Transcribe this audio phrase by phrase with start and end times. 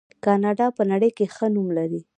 [0.23, 2.01] کاناډا په نړۍ کې ښه نوم لري.